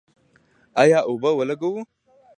آیا 0.81 0.99
اوبه 1.09 1.29
ولګوو؟ 1.37 1.79